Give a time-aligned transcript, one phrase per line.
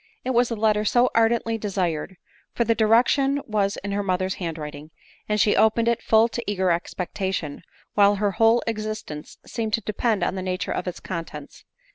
[0.23, 2.17] It was the letter so ardently desired;
[2.55, 4.89] for the direction was in x her mother's hand writing!
[5.29, 7.61] and she opened it full of eager expectation,
[7.93, 11.65] while her whole existence seemed to depend on the nature of its contents.